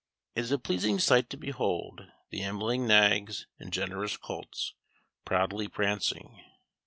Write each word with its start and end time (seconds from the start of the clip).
It 0.33 0.39
is 0.41 0.51
a 0.51 0.57
pleasing 0.57 0.97
sight 0.97 1.29
to 1.29 1.37
behold 1.37 2.07
the 2.31 2.41
ambling 2.41 2.87
nags 2.87 3.45
and 3.59 3.71
generous 3.71 4.17
colts, 4.17 4.73
proudly 5.25 5.67
prancing." 5.67 6.41